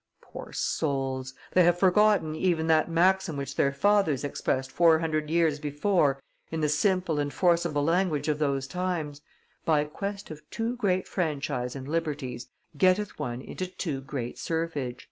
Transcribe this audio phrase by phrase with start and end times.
[0.19, 1.35] Poor souls!
[1.51, 6.59] They have forgotten even that maxim which their fathers expressed four hundred years before in
[6.61, 9.21] the simple and forcible language of those times:
[9.63, 14.99] 'By quest of too great franchise and liberties, getteth one into too great serfage.